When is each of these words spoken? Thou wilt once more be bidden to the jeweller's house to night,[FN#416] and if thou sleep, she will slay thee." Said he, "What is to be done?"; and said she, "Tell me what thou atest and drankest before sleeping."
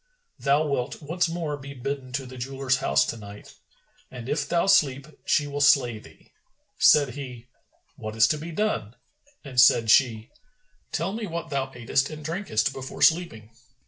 Thou 0.39 0.65
wilt 0.65 0.99
once 1.03 1.29
more 1.29 1.57
be 1.57 1.75
bidden 1.75 2.11
to 2.13 2.25
the 2.25 2.35
jeweller's 2.35 2.77
house 2.77 3.05
to 3.05 3.17
night,[FN#416] 3.17 3.55
and 4.17 4.29
if 4.29 4.49
thou 4.49 4.65
sleep, 4.65 5.05
she 5.25 5.45
will 5.45 5.61
slay 5.61 5.99
thee." 5.99 6.31
Said 6.79 7.09
he, 7.09 7.49
"What 7.97 8.15
is 8.15 8.27
to 8.29 8.39
be 8.39 8.51
done?"; 8.51 8.95
and 9.43 9.61
said 9.61 9.91
she, 9.91 10.31
"Tell 10.91 11.13
me 11.13 11.27
what 11.27 11.51
thou 11.51 11.67
atest 11.67 12.09
and 12.09 12.25
drankest 12.25 12.73
before 12.73 13.03
sleeping." 13.03 13.51